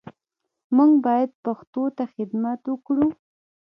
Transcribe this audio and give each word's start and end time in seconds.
موږ 0.75 0.91
باید 1.05 1.29
پښتو 1.43 1.83
ته 1.97 2.03
خدمت 2.13 2.59
وکړو 2.67 3.07